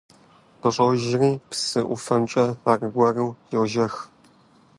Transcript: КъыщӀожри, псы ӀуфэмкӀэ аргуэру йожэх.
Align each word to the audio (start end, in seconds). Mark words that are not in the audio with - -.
КъыщӀожри, 0.61 1.31
псы 1.49 1.79
ӀуфэмкӀэ 1.87 2.45
аргуэру 2.71 3.29
йожэх. 3.53 3.93